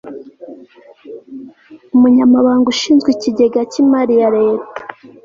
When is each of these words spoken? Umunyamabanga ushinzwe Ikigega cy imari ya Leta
Umunyamabanga 1.95 2.67
ushinzwe 2.73 3.09
Ikigega 3.15 3.59
cy 3.71 3.79
imari 3.83 4.13
ya 4.21 4.29
Leta 4.37 4.79